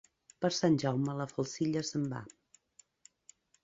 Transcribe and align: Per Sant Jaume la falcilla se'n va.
Per 0.45 0.49
Sant 0.59 0.77
Jaume 0.85 1.15
la 1.21 1.29
falcilla 1.33 1.87
se'n 1.93 2.11
va. 2.17 2.25